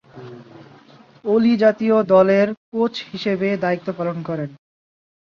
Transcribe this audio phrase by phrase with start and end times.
[1.25, 4.49] ওলি জাতীয় দলের কোচ হিসেবে দায়িত্ব পালন করেন।